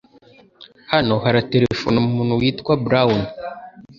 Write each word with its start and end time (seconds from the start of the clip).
Hano 0.91 1.13
haraterefona 1.23 1.97
umuntu 2.03 2.39
witwa 2.41 2.73
Brown. 2.85 3.19